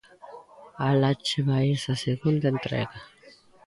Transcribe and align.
Alá 0.87 1.11
che 1.25 1.39
vai 1.47 1.67
esa 1.75 1.93
segunda 2.05 2.47
entrega. 2.53 2.97